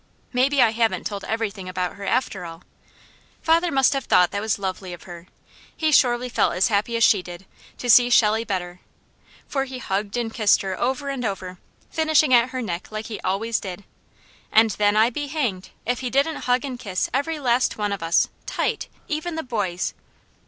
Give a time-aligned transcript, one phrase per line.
[0.33, 2.63] Maybe I haven't told everything about her, after all.
[3.43, 5.27] Father must have thought that was lovely of her;
[5.77, 7.45] he surely felt as happy as she did,
[7.77, 8.79] to see Shelley better,
[9.47, 11.59] for he hugged and kissed her over and over,
[11.91, 13.83] finishing at her neck like he always did,
[14.51, 18.01] and then I be hanged, if he didn't hug and kiss every last one of
[18.01, 19.93] us tight, even the boys.